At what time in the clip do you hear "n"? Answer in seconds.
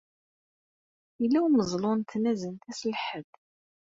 1.93-2.01, 2.85-2.91